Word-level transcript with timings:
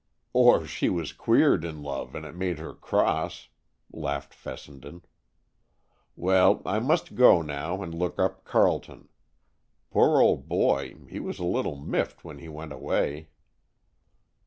"Or 0.33 0.65
she 0.65 0.89
was 0.89 1.13
queered 1.13 1.63
in 1.63 1.83
love 1.83 2.15
and 2.15 2.25
it 2.25 2.33
made 2.33 2.57
her 2.57 2.73
cross," 2.73 3.49
laughed 3.93 4.33
Fessenden. 4.33 5.05
"Well, 6.15 6.63
I 6.65 6.79
must 6.79 7.13
go, 7.13 7.43
now, 7.43 7.83
and 7.83 7.93
look 7.93 8.17
up 8.17 8.43
Carleton. 8.43 9.09
Poor 9.91 10.19
old 10.19 10.47
boy, 10.47 10.95
he 11.07 11.19
was 11.19 11.37
a 11.37 11.43
little 11.45 11.75
miffed 11.75 12.23
when 12.25 12.39
he 12.39 12.49
went 12.49 12.73
away." 12.73 13.29